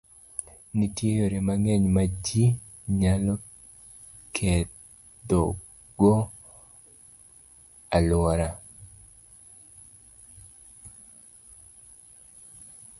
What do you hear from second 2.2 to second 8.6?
ji nyalo kethogo alwora.